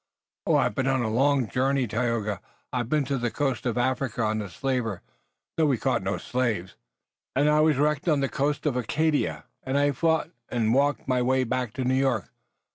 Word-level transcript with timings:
"Oh, 0.47 0.55
I've 0.55 0.73
been 0.73 0.87
on 0.87 1.03
a 1.03 1.11
long 1.11 1.45
voyage, 1.45 1.91
Tayoga! 1.91 2.41
I've 2.73 2.89
been 2.89 3.05
to 3.05 3.19
the 3.19 3.29
coast 3.29 3.67
of 3.67 3.77
Africa 3.77 4.23
on 4.23 4.41
a 4.41 4.49
slaver, 4.49 5.03
though 5.57 5.67
we 5.67 5.77
caught 5.77 6.01
no 6.01 6.17
slaves, 6.17 6.75
and 7.35 7.47
I 7.47 7.59
was 7.59 7.77
wrecked 7.77 8.07
on 8.09 8.19
the 8.19 8.27
coast 8.27 8.65
of 8.65 8.75
Acadia, 8.75 9.43
and 9.61 9.77
I 9.77 9.91
fought 9.91 10.31
and 10.49 10.73
walked 10.73 11.07
my 11.07 11.21
way 11.21 11.43
back 11.43 11.73
to 11.73 11.83
New 11.83 11.93
York! 11.93 12.31